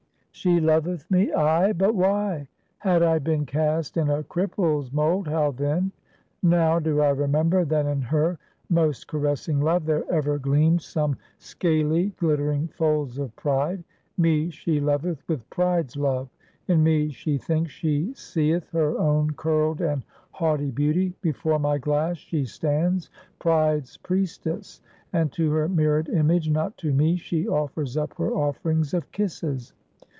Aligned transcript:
She 0.33 0.59
loveth 0.59 1.05
me, 1.11 1.31
ay; 1.33 1.71
but 1.73 1.93
why? 1.93 2.47
Had 2.79 3.03
I 3.03 3.19
been 3.19 3.45
cast 3.45 3.95
in 3.95 4.09
a 4.09 4.23
cripple's 4.23 4.91
mold, 4.91 5.27
how 5.27 5.51
then? 5.51 5.91
Now, 6.41 6.79
do 6.79 6.99
I 7.01 7.09
remember 7.09 7.63
that 7.65 7.85
in 7.85 8.01
her 8.01 8.39
most 8.67 9.05
caressing 9.07 9.59
love, 9.61 9.85
there 9.85 10.03
ever 10.11 10.39
gleamed 10.39 10.81
some 10.81 11.15
scaly, 11.37 12.13
glittering 12.17 12.69
folds 12.69 13.19
of 13.19 13.35
pride. 13.35 13.83
Me 14.17 14.49
she 14.49 14.79
loveth 14.79 15.21
with 15.27 15.47
pride's 15.51 15.95
love; 15.95 16.27
in 16.67 16.81
me 16.81 17.09
she 17.11 17.37
thinks 17.37 17.69
she 17.71 18.11
seeth 18.15 18.67
her 18.71 18.97
own 18.97 19.33
curled 19.33 19.79
and 19.81 20.01
haughty 20.31 20.71
beauty; 20.71 21.13
before 21.21 21.59
my 21.59 21.77
glass 21.77 22.17
she 22.17 22.45
stands, 22.45 23.11
pride's 23.37 23.97
priestess 23.97 24.81
and 25.13 25.31
to 25.33 25.51
her 25.51 25.69
mirrored 25.69 26.09
image, 26.09 26.49
not 26.49 26.75
to 26.77 26.91
me, 26.91 27.15
she 27.15 27.47
offers 27.47 27.95
up 27.95 28.15
her 28.17 28.31
offerings 28.31 28.95
of 28.95 29.11
kisses. 29.11 29.73